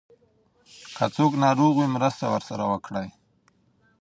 [0.95, 3.09] که څوک ناروغ وي مرسته ورسره وکړئ.